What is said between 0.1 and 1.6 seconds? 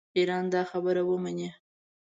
ایران دا خبره ومني.